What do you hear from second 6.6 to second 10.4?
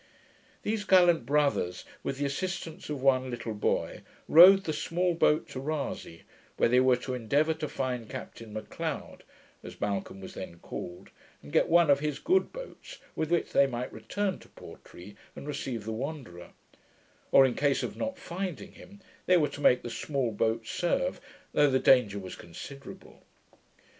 they were to endeavour to find Captain M'Leod, as Malcolm was